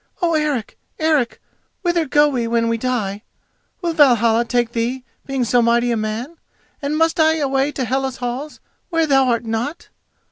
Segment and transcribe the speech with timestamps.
[0.19, 0.79] "Oh, Eric!
[0.97, 1.39] Eric!
[1.83, 3.21] whither go we when we die?
[3.83, 6.37] Will Valhalla take thee, being so mighty a man,
[6.81, 8.59] and must I away to Hela's halls,
[8.89, 9.89] where thou art not?